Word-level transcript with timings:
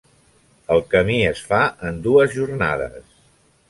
El 0.75 0.81
camí 0.93 1.19
es 1.33 1.45
fa 1.51 1.61
en 1.91 2.03
dues 2.09 2.37
jornades. 2.41 3.19